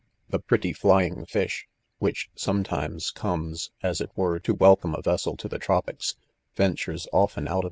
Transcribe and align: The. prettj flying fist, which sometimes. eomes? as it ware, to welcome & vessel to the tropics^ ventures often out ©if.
The. 0.31 0.39
prettj 0.39 0.75
flying 0.75 1.27
fist, 1.27 1.65
which 1.99 2.31
sometimes. 2.33 3.11
eomes? 3.15 3.69
as 3.83 4.01
it 4.01 4.09
ware, 4.15 4.39
to 4.39 4.55
welcome 4.55 4.95
& 5.01 5.03
vessel 5.03 5.37
to 5.37 5.47
the 5.47 5.59
tropics^ 5.59 6.15
ventures 6.55 7.07
often 7.13 7.47
out 7.47 7.57
©if. 7.57 7.59